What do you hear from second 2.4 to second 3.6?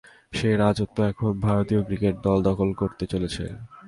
দখল করতে চলেছে।